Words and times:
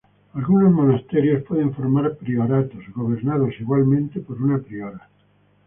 Algunos 0.33 0.71
monasterios 0.73 1.43
pueden 1.43 1.75
formar 1.75 2.17
prioratos, 2.17 2.79
gobernados 2.95 3.53
igualmente 3.59 4.19
por 4.19 4.41
una 4.41 4.57
priora. 4.57 5.07